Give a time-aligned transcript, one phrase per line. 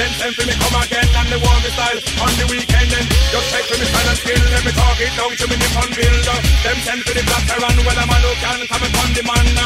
[0.00, 2.88] Them send for me come again and they want me style on the weekend.
[2.88, 4.40] Then just check for me style and skill.
[4.48, 6.38] Let me talk it down to me Nippon builder.
[6.64, 9.59] Them send for the black around when I'm a look and come upon the man.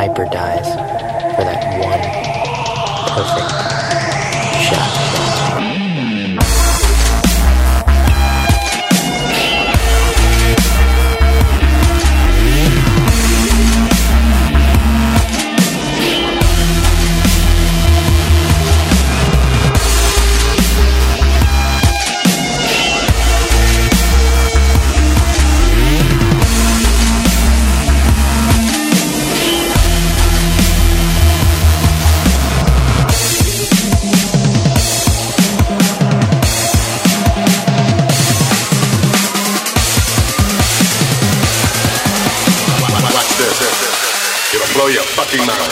[0.00, 0.89] Sniper dies
[45.32, 45.69] Watch this.